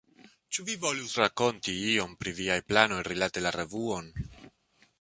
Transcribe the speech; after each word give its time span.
Ĉu 0.55 0.63
vi 0.69 0.77
volus 0.85 1.11
rakonti 1.23 1.75
iom 1.91 2.15
pri 2.23 2.33
viaj 2.39 2.57
planoj 2.73 2.99
rilate 3.09 3.45
la 3.47 3.53
revuon? 3.57 4.13